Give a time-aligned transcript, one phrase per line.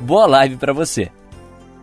[0.00, 1.10] Boa live para você!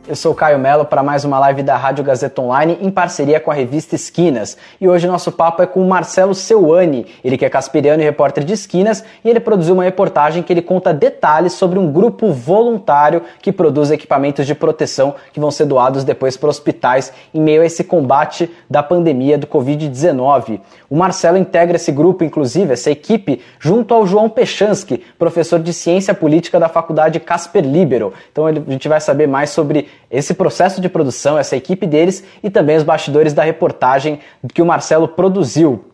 [0.08, 3.50] Eu sou Caio Melo para mais uma live da Rádio Gazeta Online em parceria com
[3.50, 4.56] a revista Esquinas.
[4.80, 7.08] E hoje nosso papo é com o Marcelo Seuani.
[7.24, 10.62] Ele que é casperiano e repórter de Esquinas e ele produziu uma reportagem que ele
[10.62, 16.04] conta detalhes sobre um grupo voluntário que produz equipamentos de proteção que vão ser doados
[16.04, 20.60] depois para hospitais em meio a esse combate da pandemia do Covid-19.
[20.88, 26.14] O Marcelo integra esse grupo, inclusive, essa equipe, junto ao João Pechansky, professor de Ciência
[26.14, 28.14] Política da Faculdade Casper Libero.
[28.32, 32.50] Então a gente vai saber mais sobre esse processo de produção, essa equipe deles e
[32.50, 34.20] também os bastidores da reportagem
[34.54, 35.86] que o Marcelo produziu.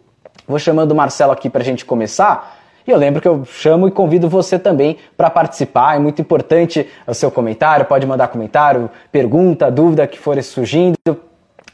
[0.48, 2.60] Vou chamando o Marcelo aqui para a gente começar.
[2.86, 5.96] E eu lembro que eu chamo e convido você também para participar.
[5.96, 7.86] É muito importante o seu comentário.
[7.86, 10.98] Pode mandar comentário, pergunta, dúvida que for surgindo.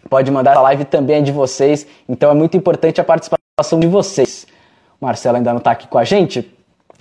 [0.09, 0.58] Pode mandar.
[0.58, 1.88] A live também é de vocês.
[2.08, 4.45] Então é muito importante a participação de vocês.
[5.00, 6.52] O Marcelo ainda não está aqui com a gente,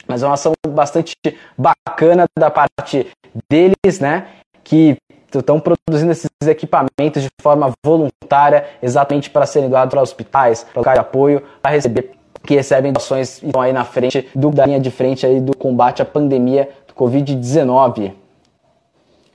[0.07, 1.15] mas é uma ação bastante
[1.57, 3.07] bacana da parte
[3.49, 4.27] deles, né?
[4.63, 4.97] Que
[5.33, 10.97] estão produzindo esses equipamentos de forma voluntária, exatamente para serem doados para hospitais, para locais
[10.97, 12.13] de apoio, para receber
[12.47, 15.57] que recebem doações e estão aí na frente do, da linha de frente aí do
[15.57, 18.13] combate à pandemia do Covid-19.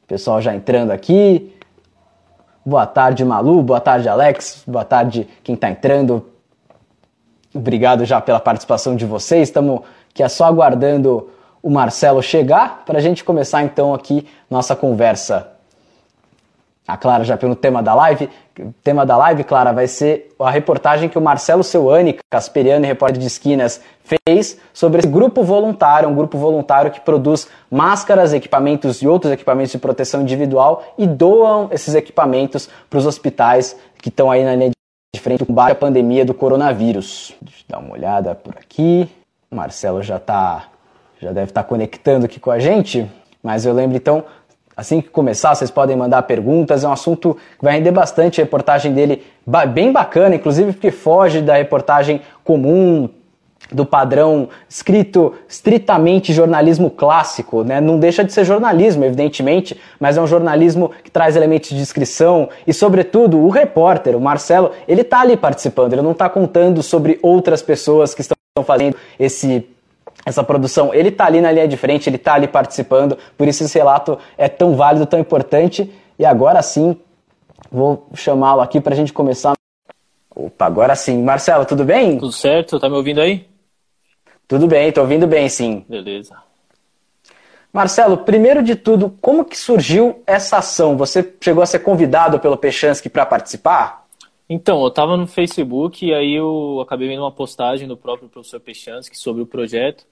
[0.08, 1.53] Pessoal já entrando aqui.
[2.66, 3.61] Boa tarde, Malu.
[3.61, 4.64] Boa tarde, Alex.
[4.66, 6.26] Boa tarde, quem está entrando.
[7.53, 9.50] Obrigado já pela participação de vocês.
[9.50, 11.30] Estamos aqui só aguardando
[11.61, 15.52] o Marcelo chegar para a gente começar então aqui nossa conversa.
[16.88, 18.30] A Clara já pelo tema da live.
[18.60, 22.88] O tema da live, Clara, vai ser a reportagem que o Marcelo Seuani, casperiano e
[22.88, 29.02] repórter de esquinas, fez sobre esse grupo voluntário, um grupo voluntário que produz máscaras, equipamentos
[29.02, 34.30] e outros equipamentos de proteção individual e doam esses equipamentos para os hospitais que estão
[34.30, 34.72] aí na linha
[35.16, 37.34] de frente com a pandemia do coronavírus.
[37.42, 39.10] Deixa eu dar uma olhada por aqui.
[39.50, 40.66] O Marcelo já tá,
[41.20, 43.10] já deve estar tá conectando aqui com a gente,
[43.44, 44.23] mas eu lembro então
[44.81, 46.83] Assim que começar, vocês podem mandar perguntas.
[46.83, 48.42] É um assunto que vai render bastante.
[48.42, 49.21] A reportagem dele
[49.71, 53.08] bem bacana, inclusive porque foge da reportagem comum,
[53.71, 57.80] do padrão escrito estritamente jornalismo clássico, né?
[57.80, 62.49] Não deixa de ser jornalismo, evidentemente, mas é um jornalismo que traz elementos de descrição
[62.65, 67.19] e, sobretudo, o repórter, o Marcelo, ele está ali participando, ele não está contando sobre
[67.21, 69.63] outras pessoas que estão fazendo esse
[70.26, 73.64] essa produção, ele está ali na linha de frente, ele está ali participando, por isso
[73.64, 75.92] esse relato é tão válido, tão importante.
[76.17, 76.98] E agora sim,
[77.71, 79.54] vou chamá-lo aqui para a gente começar.
[80.36, 81.21] Opa, agora sim.
[81.23, 82.17] Marcelo, tudo bem?
[82.17, 83.45] Tudo certo, tá me ouvindo aí?
[84.48, 85.86] Tudo bem, estou ouvindo bem, sim.
[85.87, 86.36] Beleza.
[87.73, 90.98] Marcelo, primeiro de tudo, como que surgiu essa ação?
[90.98, 94.05] Você chegou a ser convidado pelo Pechansky para participar?
[94.49, 98.60] Então, eu estava no Facebook e aí eu acabei vendo uma postagem do próprio professor
[98.60, 100.05] Pechansky sobre o projeto,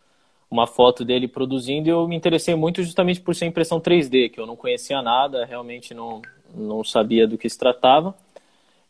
[0.49, 4.39] uma foto dele produzindo e eu me interessei muito justamente por ser impressão 3D, que
[4.39, 6.21] eu não conhecia nada, realmente não,
[6.53, 8.15] não sabia do que se tratava.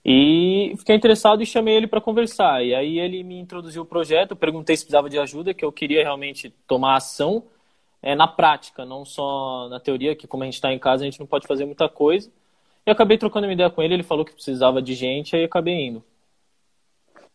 [0.03, 2.63] E fiquei interessado e chamei ele para conversar.
[2.63, 6.01] E aí ele me introduziu o projeto, perguntei se precisava de ajuda, que eu queria
[6.03, 7.43] realmente tomar ação
[8.01, 11.05] é, na prática, não só na teoria, que como a gente está em casa a
[11.05, 12.31] gente não pode fazer muita coisa.
[12.85, 15.75] E acabei trocando uma ideia com ele, ele falou que precisava de gente, aí acabei
[15.87, 16.03] indo.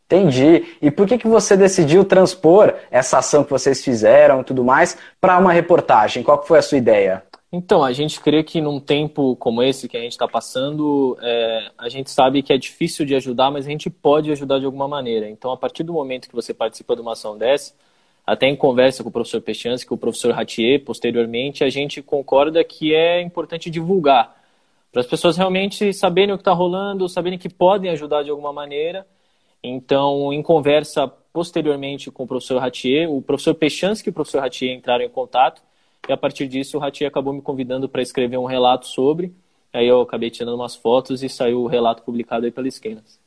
[0.07, 0.77] Entendi.
[0.83, 4.99] E por que, que você decidiu transpor essa ação que vocês fizeram e tudo mais
[5.21, 6.23] para uma reportagem?
[6.23, 7.25] Qual foi a sua ideia?
[7.51, 11.71] Então, a gente crê que num tempo como esse que a gente está passando, é,
[11.79, 14.89] a gente sabe que é difícil de ajudar, mas a gente pode ajudar de alguma
[14.89, 15.31] maneira.
[15.31, 17.73] Então, a partir do momento que você participa de uma ação dessa,
[18.27, 22.65] até em conversa com o professor Pechance, com o professor Ratier, posteriormente, a gente concorda
[22.65, 24.35] que é importante divulgar
[24.91, 28.53] para as pessoas realmente saberem o que está rolando, saberem que podem ajudar de alguma
[28.53, 29.07] maneira.
[29.66, 34.76] Então, em conversa posteriormente com o professor Ratier, o professor Pechansky e o professor Ratier
[34.76, 35.62] entraram em contato,
[36.06, 39.32] e a partir disso o Ratier acabou me convidando para escrever um relato sobre,
[39.72, 43.19] aí eu acabei tirando umas fotos e saiu o relato publicado aí pela Esquinas.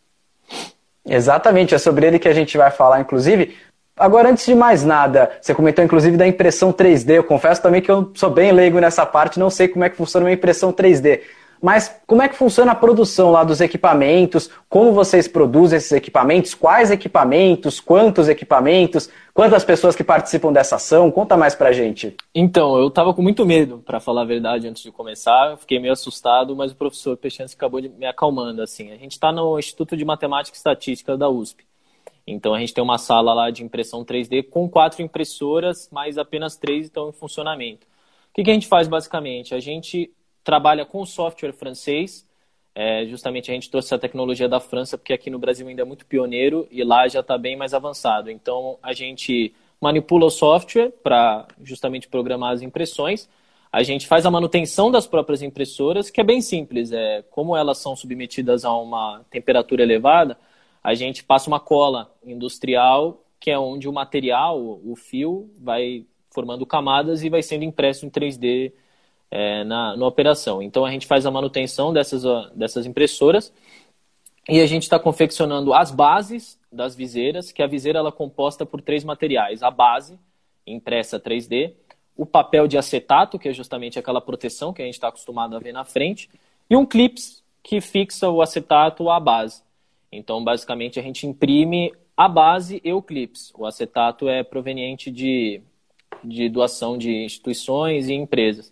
[1.04, 3.58] Exatamente, é sobre ele que a gente vai falar, inclusive.
[3.98, 7.16] Agora, antes de mais nada, você comentou inclusive da impressão 3D.
[7.16, 9.98] Eu confesso também que eu sou bem leigo nessa parte, não sei como é que
[9.98, 11.22] funciona uma impressão 3D.
[11.62, 14.50] Mas como é que funciona a produção lá dos equipamentos?
[14.70, 16.54] Como vocês produzem esses equipamentos?
[16.54, 17.80] Quais equipamentos?
[17.80, 19.10] Quantos equipamentos?
[19.34, 21.12] Quantas pessoas que participam dessa ação?
[21.12, 22.16] Conta mais pra gente.
[22.34, 25.52] Então, eu tava com muito medo, para falar a verdade, antes de começar.
[25.52, 28.92] Eu fiquei meio assustado, mas o professor Peixantes acabou me acalmando, assim.
[28.92, 31.66] A gente está no Instituto de Matemática e Estatística da USP.
[32.26, 36.58] Então, a gente tem uma sala lá de impressão 3D com quatro impressoras, mas apenas
[36.58, 37.88] três estão em funcionamento.
[38.30, 39.56] O que, que a gente faz, basicamente?
[39.56, 40.12] A gente
[40.48, 42.26] trabalha com software francês.
[42.74, 45.86] É, justamente a gente trouxe a tecnologia da França, porque aqui no Brasil ainda é
[45.86, 48.32] muito pioneiro e lá já está bem mais avançado.
[48.32, 53.28] Então a gente manipula o software para justamente programar as impressões.
[53.70, 56.94] A gente faz a manutenção das próprias impressoras, que é bem simples.
[56.94, 60.38] É, como elas são submetidas a uma temperatura elevada,
[60.82, 66.66] a gente passa uma cola industrial, que é onde o material, o fio, vai formando
[66.66, 68.72] camadas e vai sendo impresso em 3D
[69.30, 70.62] é, na, na operação.
[70.62, 72.24] Então a gente faz a manutenção dessas,
[72.56, 73.54] dessas impressoras
[74.50, 78.66] e a gente está confeccionando as bases das viseiras, que a viseira ela é composta
[78.66, 80.18] por três materiais: a base,
[80.66, 81.74] impressa 3D,
[82.16, 85.60] o papel de acetato, que é justamente aquela proteção que a gente está acostumado a
[85.60, 86.30] ver na frente,
[86.70, 89.62] e um clips que fixa o acetato à base.
[90.10, 93.54] Então, basicamente, a gente imprime a base e o clips.
[93.58, 95.62] O acetato é proveniente de,
[96.24, 98.72] de doação de instituições e empresas.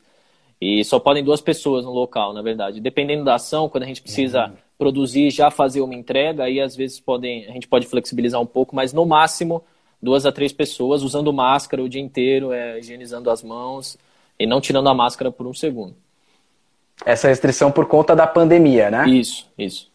[0.60, 2.80] E só podem duas pessoas no local, na verdade.
[2.80, 4.54] Dependendo da ação, quando a gente precisa uhum.
[4.78, 8.75] produzir, já fazer uma entrega, aí às vezes podem, a gente pode flexibilizar um pouco,
[8.75, 9.63] mas no máximo
[10.02, 13.98] duas a três pessoas usando máscara o dia inteiro, é, higienizando as mãos
[14.40, 15.96] e não tirando a máscara por um segundo.
[17.06, 19.10] Essa restrição por conta da pandemia, né?
[19.10, 19.92] Isso, isso.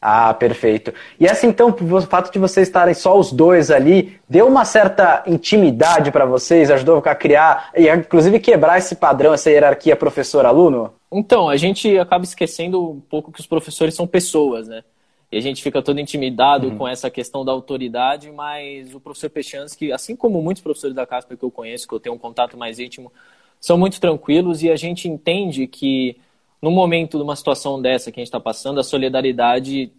[0.00, 0.92] Ah, perfeito.
[1.18, 5.22] E assim, então, o fato de vocês estarem só os dois ali, deu uma certa
[5.26, 10.92] intimidade para vocês, ajudou a criar e inclusive quebrar esse padrão, essa hierarquia professor-aluno?
[11.10, 14.82] Então, a gente acaba esquecendo um pouco que os professores são pessoas, né?
[15.30, 16.78] E a gente fica todo intimidado uhum.
[16.78, 21.36] com essa questão da autoridade, mas o professor Pechansky, assim como muitos professores da Casper
[21.36, 23.12] que eu conheço, que eu tenho um contato mais íntimo,
[23.60, 26.16] são muito tranquilos e a gente entende que
[26.60, 29.92] no momento de uma situação dessa que a gente está passando, a solidariedade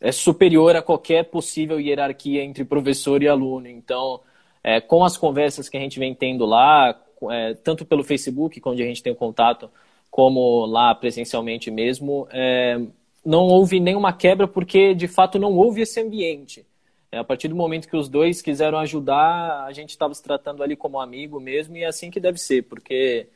[0.00, 3.68] é superior a qualquer possível hierarquia entre professor e aluno.
[3.68, 4.20] Então,
[4.62, 7.00] é, com as conversas que a gente vem tendo lá,
[7.30, 9.70] é, tanto pelo Facebook, onde a gente tem contato,
[10.10, 12.80] como lá presencialmente mesmo, é,
[13.24, 16.66] não houve nenhuma quebra porque de fato não houve esse ambiente.
[17.10, 20.62] É, a partir do momento que os dois quiseram ajudar, a gente estava se tratando
[20.62, 23.28] ali como amigo mesmo e é assim que deve ser, porque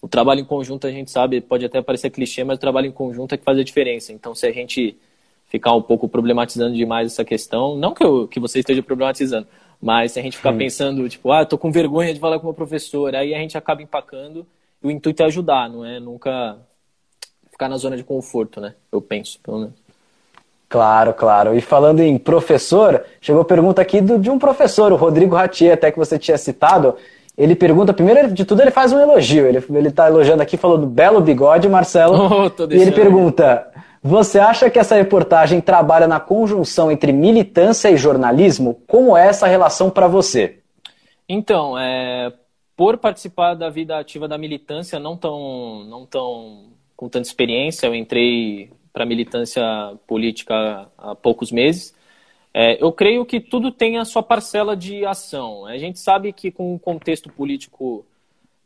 [0.00, 2.92] o trabalho em conjunto a gente sabe, pode até parecer clichê, mas o trabalho em
[2.92, 4.12] conjunto é que faz a diferença.
[4.12, 4.96] Então, se a gente
[5.46, 9.46] ficar um pouco problematizando demais essa questão, não que, eu, que você esteja problematizando,
[9.80, 10.58] mas se a gente ficar hum.
[10.58, 13.82] pensando, tipo, ah, tô com vergonha de falar com uma professora, aí a gente acaba
[13.82, 14.46] empacando.
[14.82, 16.58] E o intuito é ajudar, não é nunca
[17.50, 18.74] ficar na zona de conforto, né?
[18.92, 19.86] Eu penso, pelo menos.
[20.68, 21.56] Claro, claro.
[21.56, 25.90] E falando em professor, chegou pergunta aqui do, de um professor, o Rodrigo Ratier, até
[25.90, 26.96] que você tinha citado.
[27.36, 29.46] Ele pergunta, primeiro de tudo, ele faz um elogio.
[29.46, 32.16] Ele, ele tá elogiando aqui, falou do belo bigode, Marcelo.
[32.36, 33.70] Oh, e ele pergunta:
[34.02, 38.80] Você acha que essa reportagem trabalha na conjunção entre militância e jornalismo?
[38.86, 40.60] Como é essa relação para você?
[41.28, 42.32] Então, é,
[42.76, 46.66] por participar da vida ativa da militância, não tão, não tão
[46.96, 49.62] com tanta experiência, eu entrei para militância
[50.06, 51.94] política há poucos meses.
[52.58, 55.66] É, eu creio que tudo tem a sua parcela de ação.
[55.66, 58.02] A gente sabe que com um contexto político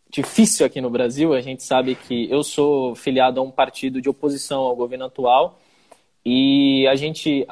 [0.09, 4.09] difícil aqui no Brasil, a gente sabe que eu sou filiado a um partido de
[4.09, 5.59] oposição ao governo atual
[6.25, 7.45] e a gente,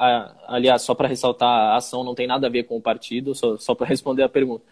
[0.47, 3.57] aliás, só para ressaltar, a ação não tem nada a ver com o partido, só,
[3.57, 4.63] só para responder a pergunta.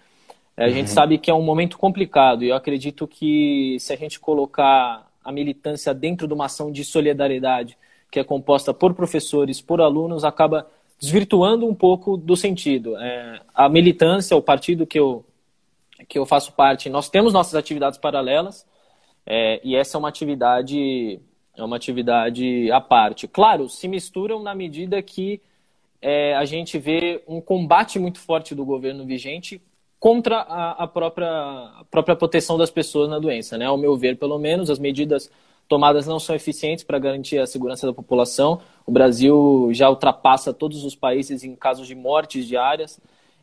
[0.55, 0.93] É, a gente uhum.
[0.93, 5.31] sabe que é um momento complicado e eu acredito que se a gente colocar a
[5.33, 7.77] militância dentro de uma ação de solidariedade
[8.09, 10.65] que é composta por professores, por alunos, acaba
[10.99, 12.97] desvirtuando um pouco do sentido.
[12.97, 15.25] É, a militância, o partido que eu,
[16.07, 18.65] que eu faço parte, nós temos nossas atividades paralelas
[19.25, 21.19] é, e essa é uma atividade
[21.55, 23.27] é uma atividade à parte.
[23.27, 25.41] Claro, se misturam na medida que
[25.99, 29.59] é, a gente vê um combate muito forte do governo vigente
[29.99, 33.57] contra a, a, própria, a própria proteção das pessoas na doença.
[33.57, 33.65] Né?
[33.65, 35.31] Ao meu ver, pelo menos, as medidas
[35.67, 38.61] tomadas não são eficientes para garantir a segurança da população.
[38.85, 42.99] O Brasil já ultrapassa todos os países em casos de mortes diárias.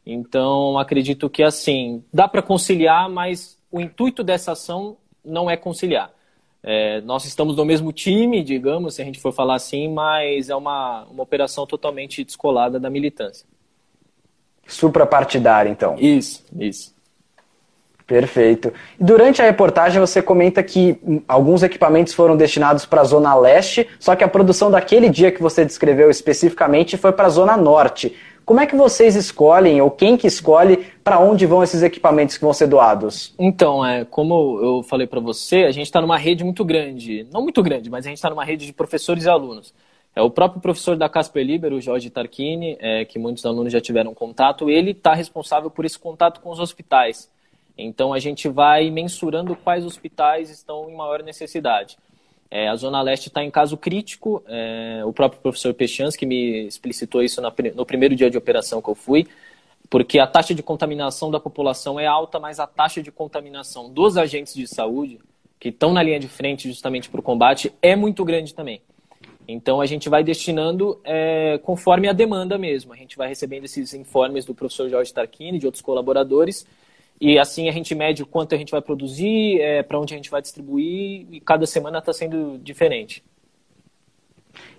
[0.07, 6.11] Então, acredito que assim, dá para conciliar, mas o intuito dessa ação não é conciliar.
[6.63, 10.57] É, nós estamos no mesmo time, digamos, se a gente for falar assim, mas é
[10.57, 13.47] uma, uma operação totalmente descolada da militância.
[14.67, 15.97] Suprapartidária, então.
[15.99, 16.94] Isso, isso.
[18.07, 18.73] Perfeito.
[19.01, 24.15] Durante a reportagem você comenta que alguns equipamentos foram destinados para a Zona Leste, só
[24.15, 28.15] que a produção daquele dia que você descreveu especificamente foi para a Zona Norte.
[28.45, 32.45] Como é que vocês escolhem, ou quem que escolhe, para onde vão esses equipamentos que
[32.45, 33.35] vão ser doados?
[33.39, 37.27] Então, é, como eu falei para você, a gente está numa rede muito grande.
[37.33, 39.73] Não muito grande, mas a gente está numa rede de professores e alunos.
[40.15, 44.13] É o próprio professor da Casper Libero, Jorge Tarquini, é, que muitos alunos já tiveram
[44.13, 47.33] contato, ele está responsável por esse contato com os hospitais.
[47.77, 51.97] Então a gente vai mensurando quais hospitais estão em maior necessidade.
[52.51, 56.67] É, a Zona Leste está em caso crítico, é, o próprio professor Pechans que me
[56.67, 59.27] explicitou isso na, no primeiro dia de operação que eu fui,
[59.91, 64.17] porque a taxa de contaminação da população é alta, mas a taxa de contaminação dos
[64.17, 65.19] agentes de saúde,
[65.59, 68.81] que estão na linha de frente justamente para o combate, é muito grande também.
[69.47, 72.93] Então a gente vai destinando é, conforme a demanda mesmo.
[72.93, 76.67] A gente vai recebendo esses informes do professor Jorge Tarquini, de outros colaboradores,
[77.21, 80.17] e assim a gente mede o quanto a gente vai produzir, é, para onde a
[80.17, 83.23] gente vai distribuir, e cada semana está sendo diferente.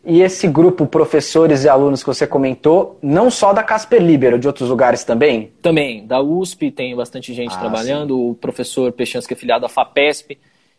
[0.05, 4.47] E esse grupo, professores e alunos que você comentou, não só da Casper Libero, de
[4.47, 5.51] outros lugares também?
[5.61, 8.29] Também, da USP tem bastante gente ah, trabalhando, sim.
[8.29, 10.37] o professor Peixansky é filiado à FAPESP,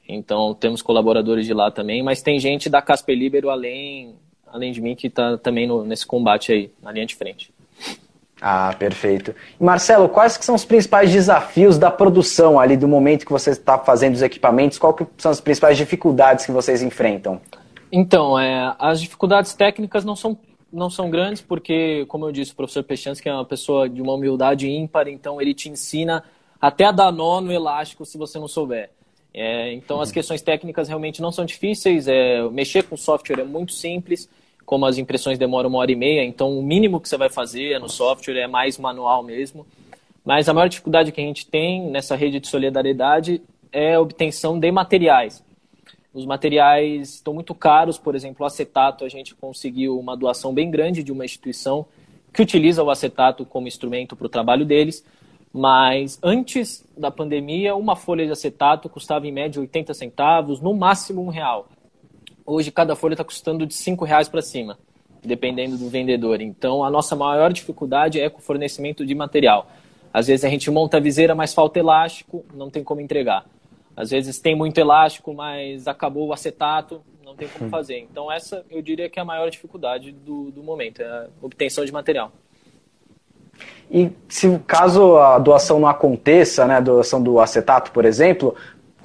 [0.08, 4.14] então temos colaboradores de lá também, mas tem gente da Casper Libero além,
[4.46, 7.52] além de mim que está também no, nesse combate aí, na linha de frente.
[8.40, 9.34] Ah, perfeito.
[9.58, 13.78] Marcelo, quais que são os principais desafios da produção ali do momento que você está
[13.78, 14.78] fazendo os equipamentos?
[14.78, 17.40] Quais são as principais dificuldades que vocês enfrentam?
[17.90, 20.38] Então, é, as dificuldades técnicas não são,
[20.70, 24.12] não são grandes, porque, como eu disse, o professor que é uma pessoa de uma
[24.12, 26.22] humildade ímpar, então ele te ensina
[26.60, 28.90] até a dar nó no elástico se você não souber.
[29.32, 30.14] É, então, as uhum.
[30.14, 34.28] questões técnicas realmente não são difíceis, é, mexer com software é muito simples
[34.66, 37.78] como as impressões demoram uma hora e meia, então o mínimo que você vai fazer
[37.78, 39.64] no software é mais manual mesmo.
[40.24, 43.40] Mas a maior dificuldade que a gente tem nessa rede de solidariedade
[43.72, 45.42] é a obtenção de materiais.
[46.12, 50.68] Os materiais estão muito caros, por exemplo, o acetato, a gente conseguiu uma doação bem
[50.68, 51.86] grande de uma instituição
[52.32, 55.04] que utiliza o acetato como instrumento para o trabalho deles,
[55.52, 61.22] mas antes da pandemia, uma folha de acetato custava em média 80 centavos, no máximo
[61.22, 61.68] um real.
[62.46, 64.78] Hoje cada folha está custando de cinco reais para cima,
[65.24, 66.40] dependendo do vendedor.
[66.40, 69.68] Então a nossa maior dificuldade é com o fornecimento de material.
[70.14, 73.44] Às vezes a gente monta a viseira, mas falta elástico, não tem como entregar.
[73.96, 77.98] Às vezes tem muito elástico, mas acabou o acetato, não tem como fazer.
[77.98, 81.84] Então essa eu diria que é a maior dificuldade do, do momento, é a obtenção
[81.84, 82.30] de material.
[83.90, 88.54] E se caso a doação não aconteça, né, a doação do acetato, por exemplo,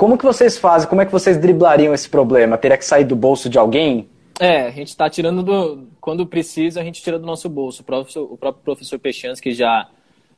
[0.01, 0.89] como que vocês fazem?
[0.89, 2.57] Como é que vocês driblariam esse problema?
[2.57, 4.09] Teria que sair do bolso de alguém?
[4.39, 5.89] É, a gente está tirando do.
[6.01, 7.83] Quando precisa, a gente tira do nosso bolso.
[7.83, 9.87] O, professor, o próprio professor que já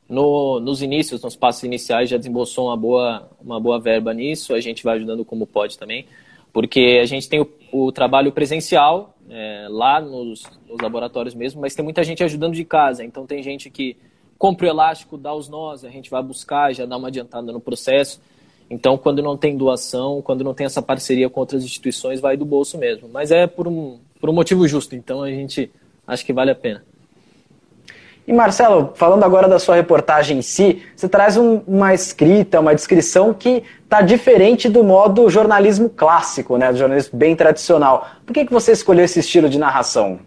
[0.06, 4.52] no, nos inícios, nos passos iniciais, já desembolsou uma boa, uma boa verba nisso.
[4.52, 6.04] A gente vai ajudando como pode também.
[6.52, 11.74] Porque a gente tem o, o trabalho presencial é, lá nos, nos laboratórios mesmo, mas
[11.74, 13.02] tem muita gente ajudando de casa.
[13.02, 13.96] Então tem gente que
[14.36, 17.60] compra o elástico, dá os nós, a gente vai buscar, já dá uma adiantada no
[17.62, 18.20] processo.
[18.70, 22.44] Então, quando não tem doação, quando não tem essa parceria com outras instituições, vai do
[22.44, 23.08] bolso mesmo.
[23.08, 25.70] Mas é por um, por um motivo justo, então a gente
[26.06, 26.82] acha que vale a pena.
[28.26, 32.74] E Marcelo, falando agora da sua reportagem em si, você traz um, uma escrita, uma
[32.74, 38.08] descrição que está diferente do modo jornalismo clássico, né, do jornalismo bem tradicional.
[38.24, 40.20] Por que, que você escolheu esse estilo de narração?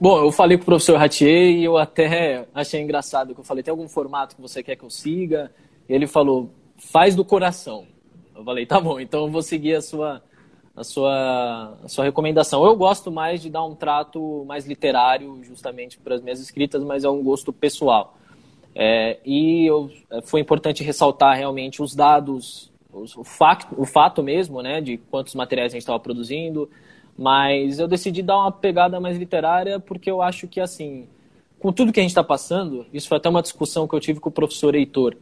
[0.00, 3.62] Bom, eu falei com o professor Ratier e eu até achei engraçado que eu falei,
[3.62, 5.50] tem algum formato que você quer que eu siga?
[5.86, 7.86] E ele falou, faz do coração.
[8.34, 10.22] Eu falei, tá bom, então eu vou seguir a sua,
[10.76, 12.64] a sua, a sua recomendação.
[12.64, 17.04] Eu gosto mais de dar um trato mais literário, justamente para as minhas escritas, mas
[17.04, 18.16] é um gosto pessoal.
[18.74, 24.22] É, e eu, é, foi importante ressaltar realmente os dados, os, o, fato, o fato
[24.22, 26.68] mesmo, né, de quantos materiais a gente estava produzindo,
[27.16, 31.08] mas eu decidi dar uma pegada mais literária porque eu acho que, assim,
[31.58, 34.20] com tudo que a gente está passando, isso foi até uma discussão que eu tive
[34.20, 35.16] com o professor Heitor,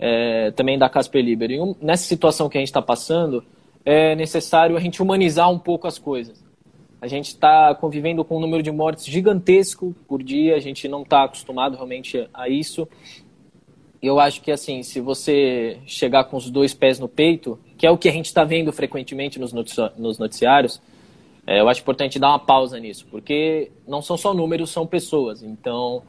[0.00, 1.50] é, também da Casper Liber.
[1.50, 3.44] E um, nessa situação que a gente está passando,
[3.84, 6.42] é necessário a gente humanizar um pouco as coisas.
[7.02, 11.02] A gente está convivendo com um número de mortes gigantesco por dia, a gente não
[11.02, 12.88] está acostumado realmente a isso.
[14.02, 17.90] Eu acho que, assim, se você chegar com os dois pés no peito, que é
[17.90, 19.52] o que a gente está vendo frequentemente nos
[20.18, 20.80] noticiários,
[21.46, 25.42] é, eu acho importante dar uma pausa nisso, porque não são só números, são pessoas.
[25.42, 26.02] Então,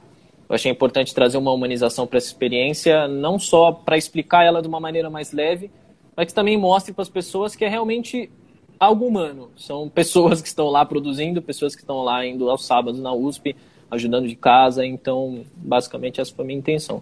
[0.52, 4.68] eu achei importante trazer uma humanização para essa experiência, não só para explicar ela de
[4.68, 5.72] uma maneira mais leve,
[6.14, 8.30] mas que também mostre para as pessoas que é realmente
[8.78, 9.50] algo humano.
[9.56, 13.56] São pessoas que estão lá produzindo, pessoas que estão lá indo aos sábados na USP,
[13.90, 14.86] ajudando de casa.
[14.86, 17.02] Então, basicamente, essa foi a minha intenção.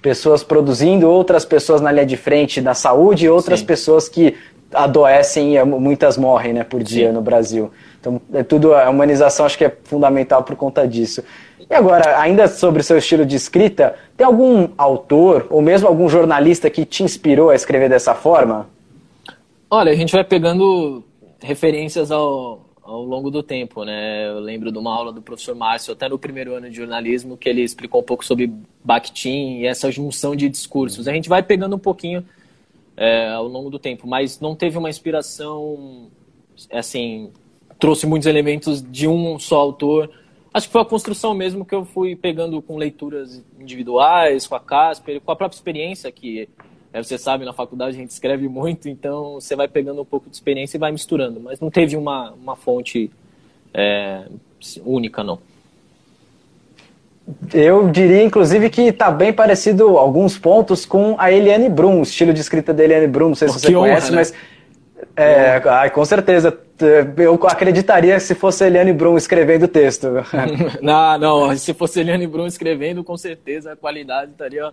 [0.00, 3.66] pessoas produzindo, outras pessoas na linha de frente da saúde outras Sim.
[3.66, 4.34] pessoas que
[4.72, 7.14] adoecem e muitas morrem né, por dia Sim.
[7.14, 7.70] no Brasil.
[8.00, 11.22] Então, é tudo, a humanização acho que é fundamental por conta disso.
[11.68, 16.08] E agora, ainda sobre o seu estilo de escrita, tem algum autor ou mesmo algum
[16.08, 18.68] jornalista que te inspirou a escrever dessa forma?
[19.68, 21.02] Olha, a gente vai pegando
[21.40, 24.28] referências ao, ao longo do tempo, né?
[24.28, 27.48] Eu lembro de uma aula do professor Márcio, até no primeiro ano de jornalismo, que
[27.48, 28.52] ele explicou um pouco sobre
[28.84, 31.08] Bakhtin e essa junção de discursos.
[31.08, 32.24] A gente vai pegando um pouquinho
[32.96, 36.08] é, ao longo do tempo, mas não teve uma inspiração,
[36.72, 37.30] assim,
[37.78, 40.10] trouxe muitos elementos de um só autor.
[40.52, 44.60] Acho que foi a construção mesmo que eu fui pegando com leituras individuais, com a
[44.60, 46.48] Casper, com a própria experiência que
[46.92, 50.30] é, você sabe, na faculdade a gente escreve muito, então você vai pegando um pouco
[50.30, 51.38] de experiência e vai misturando.
[51.38, 53.10] Mas não teve uma, uma fonte
[53.74, 54.26] é,
[54.82, 55.38] única, não.
[57.52, 62.32] Eu diria, inclusive, que está bem parecido alguns pontos com a Eliane Brum, o estilo
[62.32, 64.16] de escrita da Eliane Brum, não sei se você honra, conhece, né?
[64.16, 64.34] mas
[65.16, 66.56] é, ai, com certeza.
[67.16, 70.08] Eu acreditaria se fosse Eliane Brum escrevendo o texto.
[70.82, 74.72] não, não, se fosse Eliane Brum escrevendo, com certeza a qualidade estaria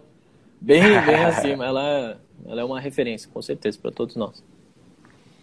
[0.59, 1.65] bem, bem acima.
[1.65, 4.43] Ela, ela é uma referência, com certeza, para todos nós.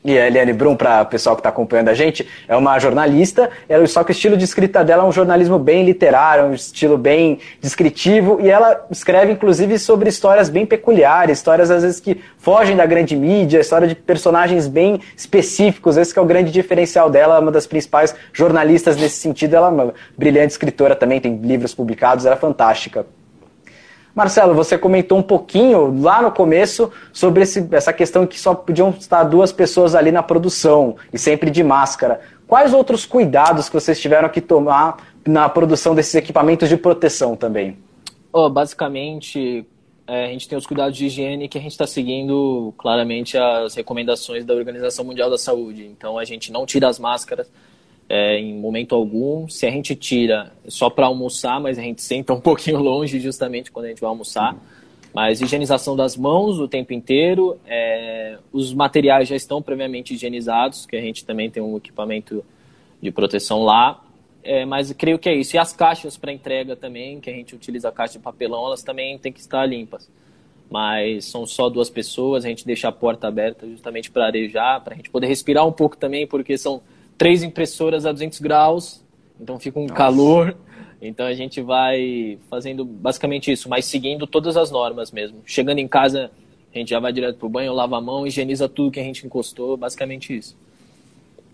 [0.02, 3.50] E a Eliane Brum, para o pessoal que está acompanhando a gente, é uma jornalista,
[3.86, 7.38] só que o estilo de escrita dela é um jornalismo bem literário, um estilo bem
[7.60, 12.86] descritivo, e ela escreve inclusive sobre histórias bem peculiares, histórias às vezes que fogem da
[12.86, 17.66] grande mídia, história de personagens bem específicos, esse é o grande diferencial dela, uma das
[17.66, 22.38] principais jornalistas nesse sentido, ela é uma brilhante escritora também, tem livros publicados, ela é
[22.38, 23.04] fantástica.
[24.14, 28.90] Marcelo, você comentou um pouquinho lá no começo sobre esse, essa questão que só podiam
[28.90, 32.20] estar duas pessoas ali na produção e sempre de máscara.
[32.46, 37.78] Quais outros cuidados que vocês tiveram que tomar na produção desses equipamentos de proteção também?
[38.32, 39.64] Oh, basicamente,
[40.06, 43.74] é, a gente tem os cuidados de higiene que a gente está seguindo claramente as
[43.74, 45.86] recomendações da Organização Mundial da Saúde.
[45.86, 47.48] Então, a gente não tira as máscaras
[48.10, 49.48] é, em momento algum.
[49.48, 53.70] Se a gente tira só para almoçar, mas a gente senta um pouquinho longe justamente
[53.70, 54.56] quando a gente vai almoçar.
[55.14, 57.56] Mas higienização das mãos o tempo inteiro.
[57.64, 62.44] É, os materiais já estão previamente higienizados, que a gente também tem um equipamento
[63.00, 64.02] de proteção lá.
[64.42, 65.54] É, mas creio que é isso.
[65.54, 68.82] E as caixas para entrega também, que a gente utiliza a caixa de papelão, elas
[68.82, 70.10] também têm que estar limpas.
[70.68, 74.94] Mas são só duas pessoas, a gente deixa a porta aberta justamente para arejar, para
[74.94, 76.80] a gente poder respirar um pouco também, porque são
[77.20, 79.04] três impressoras a 200 graus,
[79.38, 79.94] então fica um Nossa.
[79.94, 80.56] calor.
[81.02, 85.36] Então a gente vai fazendo basicamente isso, mas seguindo todas as normas mesmo.
[85.44, 86.30] Chegando em casa,
[86.74, 89.26] a gente já vai direto pro banho, lava a mão, higieniza tudo que a gente
[89.26, 90.56] encostou, basicamente isso.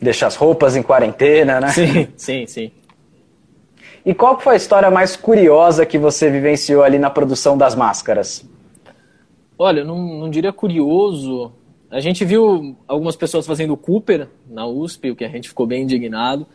[0.00, 1.68] Deixa as roupas em quarentena, né?
[1.70, 2.70] Sim, sim, sim.
[4.04, 8.48] E qual foi a história mais curiosa que você vivenciou ali na produção das máscaras?
[9.58, 11.50] Olha, eu não, não diria curioso,
[11.90, 15.82] a gente viu algumas pessoas fazendo Cooper na USP, o que a gente ficou bem
[15.82, 16.46] indignado.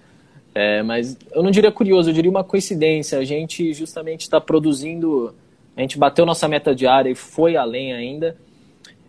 [0.54, 3.18] É, mas eu não diria curioso, eu diria uma coincidência.
[3.18, 5.34] A gente justamente está produzindo,
[5.76, 8.36] a gente bateu nossa meta diária e foi além ainda,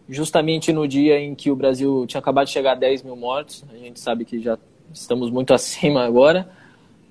[0.08, 3.64] justamente no dia em que o Brasil tinha acabado de chegar a 10 mil mortos.
[3.72, 4.56] A gente sabe que já
[4.92, 6.48] estamos muito acima agora,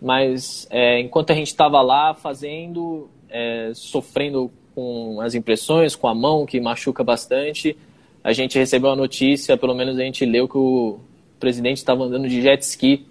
[0.02, 6.16] mas é, enquanto a gente estava lá fazendo, é, sofrendo com as impressões, com a
[6.16, 7.76] mão que machuca bastante,
[8.24, 11.00] a gente recebeu a notícia, pelo menos a gente leu que o
[11.40, 13.06] presidente estava andando de jet ski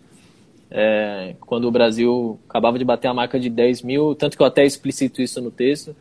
[0.71, 4.47] é, quando o Brasil acabava de bater a marca de 10 mil, tanto que eu
[4.47, 5.97] até explicito isso no texto.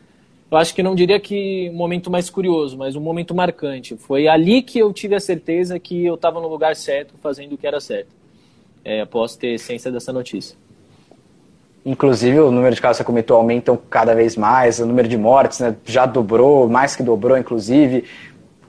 [0.50, 3.96] Eu acho que não diria que um momento mais curioso, mas um momento marcante.
[3.96, 7.58] Foi ali que eu tive a certeza que eu estava no lugar certo, fazendo o
[7.58, 8.08] que era certo,
[8.84, 10.56] é, após ter ciência dessa notícia.
[11.84, 15.60] Inclusive, o número de casos que comentou aumentam cada vez mais, o número de mortes
[15.60, 18.04] né, já dobrou, mais que dobrou, inclusive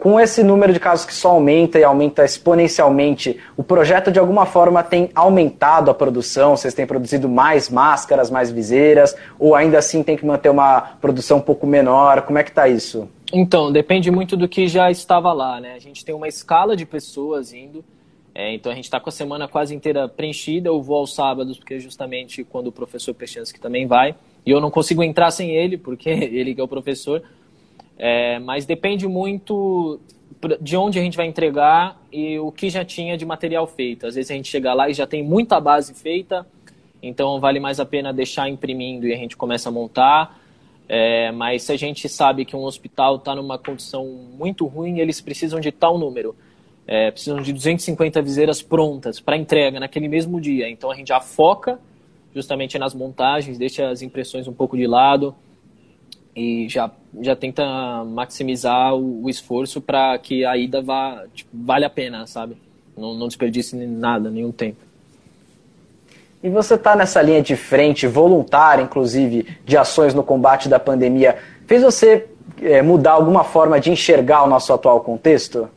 [0.02, 4.48] com esse número de casos que só aumenta e aumenta exponencialmente, o projeto de alguma
[4.48, 6.58] forma tem aumentado a produção?
[6.58, 9.16] Vocês têm produzido mais máscaras, mais viseiras?
[9.38, 12.24] Ou ainda assim tem que manter uma produção um pouco menor?
[12.24, 13.08] Como é que está isso?
[13.32, 15.76] Então, depende muito do que já estava lá, né?
[15.76, 17.86] A gente tem uma escala de pessoas indo,
[18.34, 20.70] é, então a gente está com a semana quase inteira preenchida.
[20.70, 24.16] Eu vou aos sábados, porque é justamente quando o professor Pechansky também vai.
[24.44, 27.22] E eu não consigo entrar sem ele, porque ele que é o professor.
[28.04, 30.00] É, mas depende muito
[30.60, 34.08] de onde a gente vai entregar e o que já tinha de material feito.
[34.08, 36.48] Às vezes a gente chega lá e já tem muita base feita,
[37.00, 40.42] então vale mais a pena deixar imprimindo e a gente começa a montar.
[40.90, 44.04] É, mas se a gente sabe que um hospital está numa condição
[44.36, 46.36] muito ruim, eles precisam de tal número.
[46.88, 50.68] É, precisam de 250 viseiras prontas para entrega naquele mesmo dia.
[50.68, 51.80] Então a gente já foca
[52.34, 55.36] justamente nas montagens, deixa as impressões um pouco de lado
[56.36, 56.90] e já,
[57.22, 57.64] já tenta
[58.06, 62.56] maximizar o, o esforço para que a ida vá, tipo, vale a pena, sabe?
[62.98, 64.80] Não, não desperdice nada, nenhum tempo.
[66.44, 71.38] E você está nessa linha de frente, voluntária, inclusive, de ações no combate da pandemia.
[71.68, 72.28] Fez você
[72.62, 75.70] é, mudar alguma forma de enxergar o nosso atual contexto?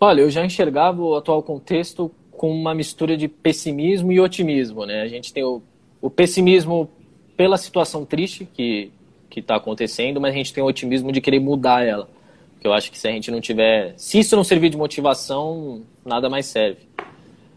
[0.00, 4.86] Olha, eu já enxergava o atual contexto com uma mistura de pessimismo e otimismo.
[4.86, 5.02] Né?
[5.02, 5.60] A gente tem o,
[6.00, 6.88] o pessimismo
[7.36, 8.92] pela situação triste que
[9.36, 12.08] está acontecendo, mas a gente tem o otimismo de querer mudar ela.
[12.52, 13.94] Porque eu acho que se a gente não tiver.
[13.96, 16.80] Se isso não servir de motivação, nada mais serve.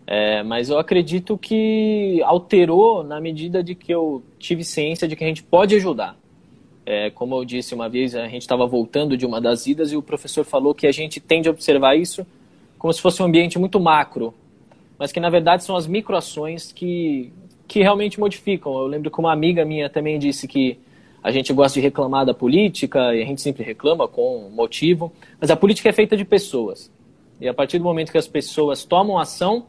[0.05, 5.23] É, mas eu acredito que alterou na medida de que eu tive ciência de que
[5.23, 6.17] a gente pode ajudar.
[6.85, 9.97] É, como eu disse uma vez, a gente estava voltando de uma das idas e
[9.97, 12.25] o professor falou que a gente tende a observar isso
[12.77, 14.33] como se fosse um ambiente muito macro,
[14.97, 17.31] mas que na verdade são as microações que,
[17.67, 18.73] que realmente modificam.
[18.73, 20.79] Eu lembro que uma amiga minha também disse que
[21.23, 25.51] a gente gosta de reclamar da política e a gente sempre reclama com motivo, mas
[25.51, 26.91] a política é feita de pessoas.
[27.39, 29.65] E a partir do momento que as pessoas tomam ação,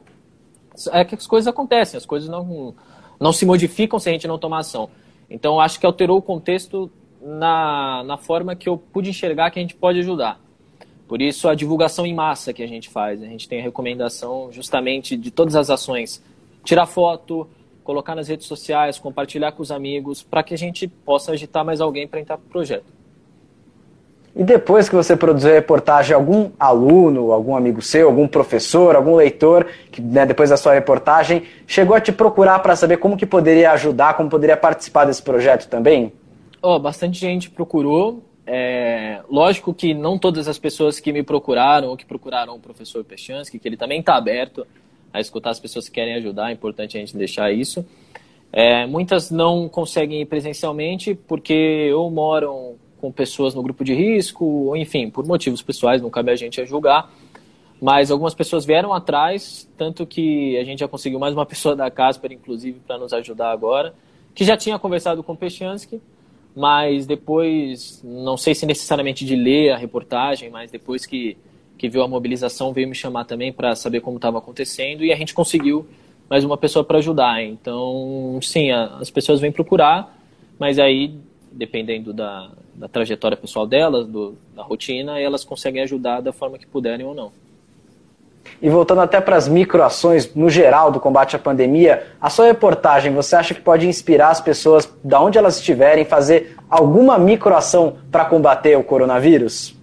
[0.93, 2.75] é que as coisas acontecem, as coisas não,
[3.21, 4.89] não se modificam se a gente não tomar ação.
[5.29, 9.63] Então, acho que alterou o contexto na, na forma que eu pude enxergar que a
[9.63, 10.41] gente pode ajudar.
[11.07, 13.23] Por isso, a divulgação em massa que a gente faz.
[13.23, 16.23] A gente tem a recomendação justamente de todas as ações.
[16.65, 17.49] Tirar foto,
[17.83, 21.81] colocar nas redes sociais, compartilhar com os amigos, para que a gente possa agitar mais
[21.81, 23.03] alguém para entrar para o projeto.
[24.35, 29.15] E depois que você produziu a reportagem, algum aluno, algum amigo seu, algum professor, algum
[29.15, 33.27] leitor, que né, depois da sua reportagem, chegou a te procurar para saber como que
[33.27, 36.13] poderia ajudar, como poderia participar desse projeto também?
[36.63, 38.23] Oh, bastante gente procurou.
[38.47, 43.05] É, lógico que não todas as pessoas que me procuraram ou que procuraram o professor
[43.05, 44.67] Pechansky, que ele também está aberto
[45.13, 47.85] a escutar as pessoas que querem ajudar, é importante a gente deixar isso.
[48.53, 54.45] É, muitas não conseguem ir presencialmente porque ou moram com pessoas no grupo de risco,
[54.45, 57.11] ou enfim, por motivos pessoais, não cabe a gente a julgar.
[57.81, 61.91] Mas algumas pessoas vieram atrás, tanto que a gente já conseguiu mais uma pessoa da
[61.91, 63.93] Casper, inclusive, para nos ajudar agora,
[64.33, 66.01] que já tinha conversado com o Pechansky,
[66.55, 71.37] mas depois, não sei se necessariamente de ler a reportagem, mas depois que,
[71.83, 75.17] que viu a mobilização, veio me chamar também para saber como estava acontecendo e a
[75.17, 75.85] gente conseguiu
[76.31, 77.43] mais uma pessoa para ajudar.
[77.43, 80.17] Então, sim, a, as pessoas vêm procurar,
[80.61, 81.13] mas aí,
[81.51, 86.69] dependendo da, da trajetória pessoal delas, do, da rotina, elas conseguem ajudar da forma que
[86.69, 87.33] puderem ou não.
[88.63, 93.13] E voltando até para as microações no geral do combate à pandemia, a sua reportagem,
[93.13, 98.25] você acha que pode inspirar as pessoas, da onde elas estiverem, fazer alguma microação para
[98.25, 99.82] combater o coronavírus?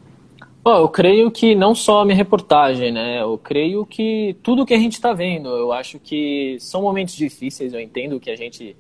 [0.71, 3.23] Oh, eu creio que não só a minha reportagem, né?
[3.23, 7.73] Eu creio que tudo que a gente está vendo, eu acho que são momentos difíceis,
[7.73, 8.77] eu entendo que a gente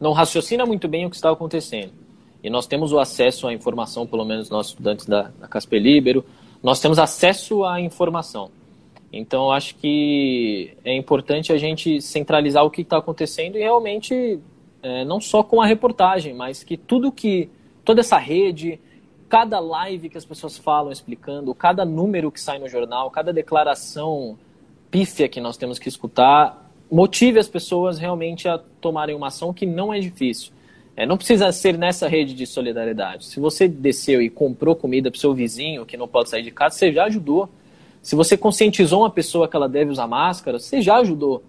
[0.00, 1.92] não raciocina muito bem o que está acontecendo
[2.42, 6.24] e nós temos o acesso à informação, pelo menos nós estudantes da, da Casper Libero,
[6.62, 8.50] nós temos acesso à informação.
[9.12, 14.40] Então, acho que é importante a gente centralizar o que está acontecendo e realmente,
[14.82, 17.50] é, não só com a reportagem, mas que tudo que,
[17.84, 18.80] toda essa rede,
[19.28, 24.38] cada live que as pessoas falam explicando, cada número que sai no jornal, cada declaração
[24.90, 29.66] pífia que nós temos que escutar, motive as pessoas realmente a tomarem uma ação que
[29.66, 30.52] não é difícil.
[30.96, 33.26] É, não precisa ser nessa rede de solidariedade.
[33.26, 36.76] Se você desceu e comprou comida para seu vizinho que não pode sair de casa,
[36.76, 37.50] você já ajudou.
[38.00, 41.42] Se você conscientizou uma pessoa que ela deve usar máscara, você já ajudou,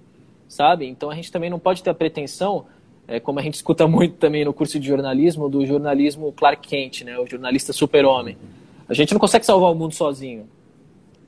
[0.49, 0.85] sabe?
[0.87, 2.65] Então a gente também não pode ter a pretensão,
[3.07, 7.03] é, como a gente escuta muito também no curso de jornalismo, do jornalismo Clark Kent,
[7.03, 7.17] né?
[7.17, 8.37] o jornalista super-homem.
[8.89, 10.47] A gente não consegue salvar o mundo sozinho,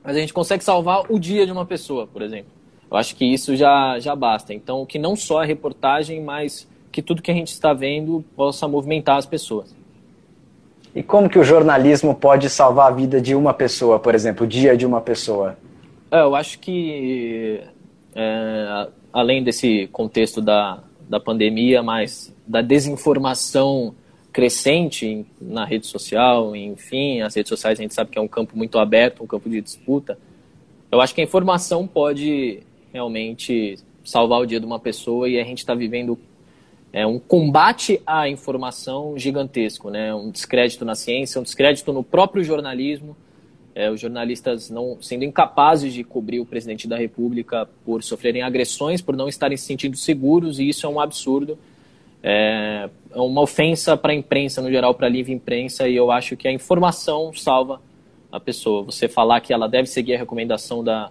[0.04, 2.50] mas a gente consegue salvar o dia de uma pessoa, por exemplo.
[2.90, 4.52] Eu acho que isso já, já basta.
[4.52, 8.66] Então, que não só a reportagem, mas que tudo que a gente está vendo possa
[8.66, 9.74] movimentar as pessoas.
[10.94, 14.48] E como que o jornalismo pode salvar a vida de uma pessoa, por exemplo, o
[14.48, 15.56] dia de uma pessoa?
[16.10, 17.60] É, eu acho que,
[18.14, 23.92] é, além desse contexto da, da pandemia, mas da desinformação
[24.32, 28.56] crescente na rede social, enfim, as redes sociais a gente sabe que é um campo
[28.56, 30.16] muito aberto, um campo de disputa.
[30.88, 32.60] Eu acho que a informação pode
[32.92, 36.16] realmente salvar o dia de uma pessoa e a gente está vivendo
[36.92, 40.12] é um combate à informação gigantesco, né?
[40.12, 43.16] Um descrédito na ciência, um descrédito no próprio jornalismo,
[43.74, 49.00] é, os jornalistas não sendo incapazes de cobrir o presidente da República por sofrerem agressões,
[49.00, 51.58] por não estarem se sentindo seguros, e isso é um absurdo.
[52.22, 56.10] É, é uma ofensa para a imprensa, no geral, para a livre imprensa, e eu
[56.10, 57.80] acho que a informação salva
[58.30, 58.82] a pessoa.
[58.82, 61.10] Você falar que ela deve seguir a recomendação da,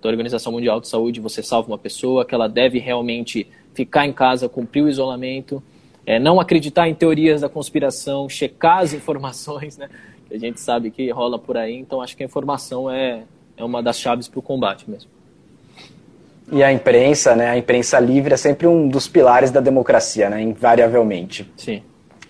[0.00, 4.12] da Organização Mundial de Saúde, você salva uma pessoa, que ela deve realmente ficar em
[4.12, 5.62] casa, cumprir o isolamento.
[6.06, 9.90] é, não acreditar em teorias da conspiração, checar as informações, né?
[10.28, 11.74] Que a gente sabe que rola por aí.
[11.74, 13.22] Então, acho que a informação é,
[13.56, 15.10] é uma das chaves para o combate mesmo.
[16.50, 17.50] E a imprensa, né?
[17.50, 20.40] A imprensa livre é sempre um dos pilares da democracia, né?
[20.40, 21.50] Invariavelmente.
[21.56, 21.82] Sim.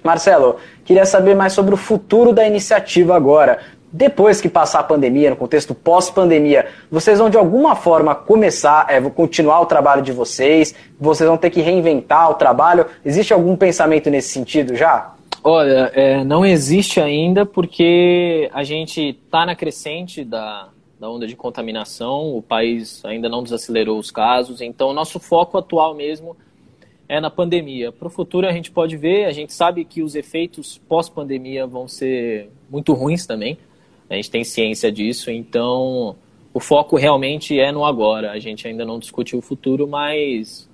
[0.02, 3.58] Marcelo, queria saber mais sobre o futuro da iniciativa agora.
[3.90, 9.00] Depois que passar a pandemia, no contexto pós-pandemia, vocês vão de alguma forma começar, é,
[9.00, 10.74] continuar o trabalho de vocês?
[11.00, 12.86] Vocês vão ter que reinventar o trabalho?
[13.04, 15.14] Existe algum pensamento nesse sentido já?
[15.50, 20.68] Olha, é, não existe ainda porque a gente está na crescente da,
[21.00, 25.94] da onda de contaminação, o país ainda não desacelerou os casos, então nosso foco atual
[25.94, 26.36] mesmo
[27.08, 27.90] é na pandemia.
[27.90, 31.88] Para o futuro a gente pode ver, a gente sabe que os efeitos pós-pandemia vão
[31.88, 33.56] ser muito ruins também,
[34.10, 36.14] a gente tem ciência disso, então
[36.52, 38.32] o foco realmente é no agora.
[38.32, 40.68] A gente ainda não discutiu o futuro, mas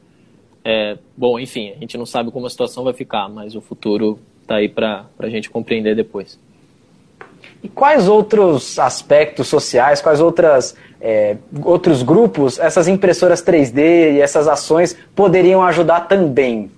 [0.64, 4.18] é, bom, enfim, a gente não sabe como a situação vai ficar, mas o futuro
[4.44, 6.38] está aí para a gente compreender depois.
[7.62, 14.46] E quais outros aspectos sociais, quais outras, é, outros grupos essas impressoras 3D e essas
[14.46, 16.70] ações poderiam ajudar também?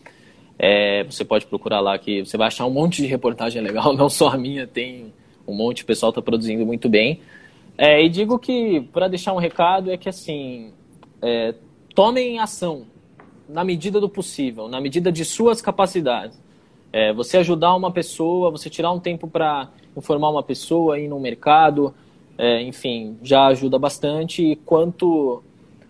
[0.58, 4.10] É, você pode procurar lá que você vai achar um monte de reportagem legal, não
[4.10, 5.14] só a minha, tem
[5.48, 7.22] um monte, o pessoal está produzindo muito bem.
[7.78, 10.72] É, e digo que, para deixar um recado, é que assim,
[11.22, 11.56] é,
[11.96, 12.86] tomem ação
[13.48, 16.42] na medida do possível, na medida de suas capacidades.
[16.92, 21.20] É, você ajudar uma pessoa, você tirar um tempo para informar uma pessoa, ir no
[21.20, 21.94] mercado,
[22.38, 24.44] é, enfim, já ajuda bastante.
[24.44, 25.44] E quanto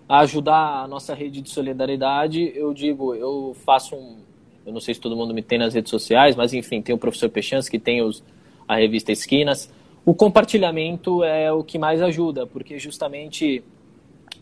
[0.07, 4.17] a ajudar a nossa rede de solidariedade, eu digo, eu faço um.
[4.65, 6.97] Eu não sei se todo mundo me tem nas redes sociais, mas enfim, tem o
[6.97, 8.23] professor Pechans, que tem os,
[8.67, 9.71] a revista Esquinas.
[10.05, 13.63] O compartilhamento é o que mais ajuda, porque justamente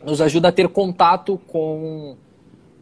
[0.04, 2.16] nos ajuda a ter contato com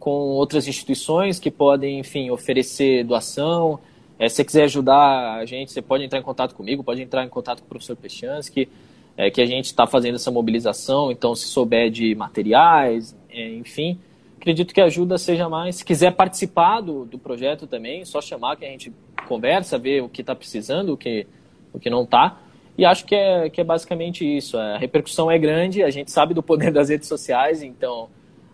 [0.00, 3.78] com outras instituições que podem, enfim, oferecer doação.
[4.18, 7.22] É, se você quiser ajudar a gente, você pode entrar em contato comigo, pode entrar
[7.22, 8.68] em contato com o professor Pechansky,
[9.16, 11.12] é, que a gente está fazendo essa mobilização.
[11.12, 13.98] Então, se souber de materiais, é, enfim,
[14.40, 15.76] acredito que a ajuda seja mais.
[15.76, 18.90] Se quiser participar do, do projeto também, só chamar que a gente
[19.28, 21.26] conversa, ver o que está precisando, o que,
[21.74, 22.40] o que não está.
[22.76, 24.56] E acho que é, que é basicamente isso.
[24.56, 28.08] A repercussão é grande, a gente sabe do poder das redes sociais, então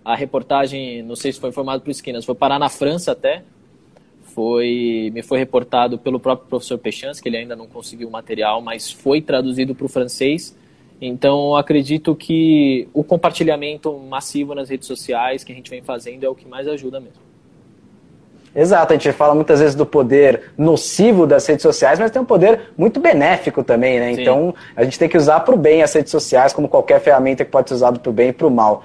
[0.05, 3.45] a reportagem, não sei se foi informado por Esquinas, foi parar na França até.
[4.25, 8.61] Foi, me foi reportado pelo próprio professor Pechans, que ele ainda não conseguiu o material,
[8.61, 10.55] mas foi traduzido para o francês.
[11.01, 16.29] Então, acredito que o compartilhamento massivo nas redes sociais que a gente vem fazendo é
[16.29, 17.27] o que mais ajuda mesmo.
[18.55, 22.25] Exato, a gente fala muitas vezes do poder nocivo das redes sociais, mas tem um
[22.25, 24.15] poder muito benéfico também, né?
[24.15, 24.23] Sim.
[24.23, 27.45] Então a gente tem que usar para o bem as redes sociais, como qualquer ferramenta
[27.45, 28.83] que pode ser usada para o bem e para o mal.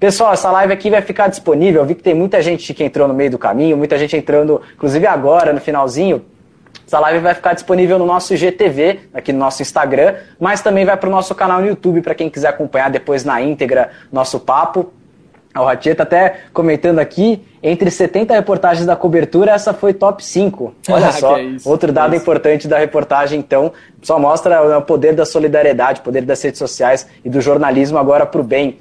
[0.00, 1.82] Pessoal, essa live aqui vai ficar disponível.
[1.82, 4.60] Eu vi que tem muita gente que entrou no meio do caminho, muita gente entrando,
[4.74, 6.24] inclusive agora, no finalzinho.
[6.86, 10.96] Essa live vai ficar disponível no nosso IGTV, aqui no nosso Instagram, mas também vai
[10.96, 14.92] para o nosso canal no YouTube, para quem quiser acompanhar depois na íntegra nosso papo.
[15.54, 20.74] O Ratinha está até comentando aqui, entre 70 reportagens da cobertura, essa foi top 5.
[20.88, 25.14] Olha ah, só, é outro dado é importante da reportagem, então, só mostra o poder
[25.14, 28.78] da solidariedade, o poder das redes sociais e do jornalismo agora para o bem.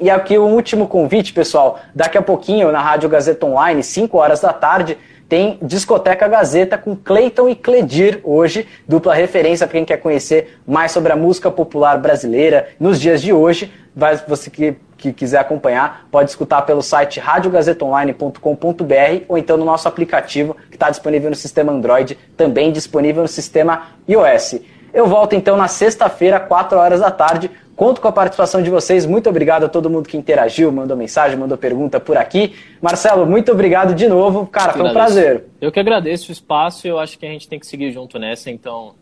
[0.00, 1.78] E aqui o último convite, pessoal.
[1.94, 4.96] Daqui a pouquinho, na Rádio Gazeta Online, 5 horas da tarde,
[5.30, 10.90] tem Discoteca Gazeta com Cleiton e Cledir hoje, dupla referência para quem quer conhecer mais
[10.90, 13.72] sobre a música popular brasileira nos dias de hoje.
[13.94, 19.86] Vai, você que, que quiser acompanhar, pode escutar pelo site radiogazetaonline.com.br ou então no nosso
[19.86, 24.56] aplicativo que está disponível no sistema Android, também disponível no sistema iOS.
[24.92, 27.48] Eu volto então na sexta-feira, 4 horas da tarde.
[27.80, 29.06] Conto com a participação de vocês.
[29.06, 32.54] Muito obrigado a todo mundo que interagiu, mandou mensagem, mandou pergunta por aqui.
[32.78, 34.46] Marcelo, muito obrigado de novo.
[34.46, 35.46] Cara, foi um prazer.
[35.58, 38.18] Eu que agradeço o espaço e eu acho que a gente tem que seguir junto
[38.18, 38.92] nessa, então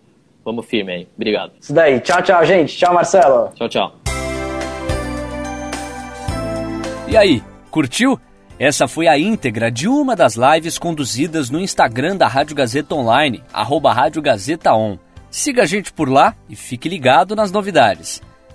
[0.45, 1.09] vamos firme aí.
[1.17, 1.55] Obrigado.
[1.61, 1.99] Isso daí.
[1.99, 2.77] Tchau, tchau, gente.
[2.77, 3.51] Tchau, Marcelo.
[3.57, 3.93] Tchau, tchau.
[7.09, 8.17] E aí, curtiu?
[8.61, 13.43] Essa foi a íntegra de uma das lives conduzidas no Instagram da Rádio Gazeta Online,
[13.53, 14.97] arroba Rádio Gazeta On.
[15.29, 18.23] Siga a gente por lá e fique ligado nas novidades.